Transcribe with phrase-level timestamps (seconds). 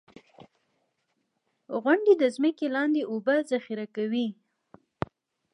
[1.83, 4.27] •غونډۍ د ځمکې لاندې اوبه ذخېره کوي.